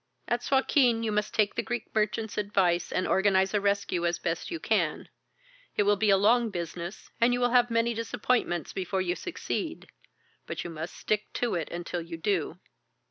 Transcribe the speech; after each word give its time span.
"At 0.27 0.41
Suakin 0.41 1.03
you 1.03 1.11
must 1.11 1.31
take 1.31 1.53
the 1.53 1.61
Greek 1.61 1.93
merchant's 1.93 2.35
advice 2.35 2.91
and 2.91 3.07
organise 3.07 3.53
a 3.53 3.61
rescue 3.61 4.03
as 4.07 4.17
best 4.17 4.49
you 4.49 4.59
can. 4.59 5.09
It 5.77 5.83
will 5.83 5.95
be 5.95 6.09
a 6.09 6.17
long 6.17 6.49
business, 6.49 7.11
and 7.21 7.33
you 7.33 7.39
will 7.39 7.51
have 7.51 7.69
many 7.69 7.93
disappointments 7.93 8.73
before 8.73 9.03
you 9.03 9.15
succeed. 9.15 9.89
But 10.47 10.63
you 10.63 10.71
must 10.71 10.97
stick 10.97 11.31
to 11.33 11.53
it 11.53 11.69
until 11.69 12.01
you 12.01 12.17
do." 12.17 12.57